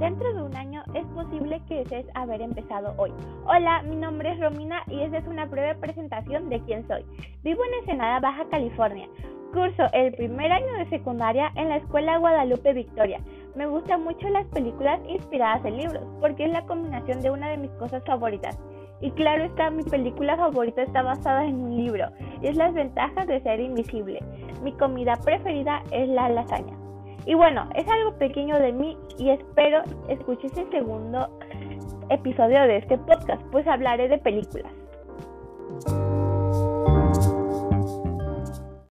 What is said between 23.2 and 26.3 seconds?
de ser invisible. Mi comida preferida es la